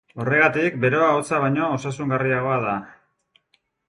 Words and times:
Horregatik, 0.21 0.77
beroa 0.85 1.09
hotza 1.17 1.41
baino 1.43 1.67
osasungarriagoa 1.73 2.57
da. 2.65 2.73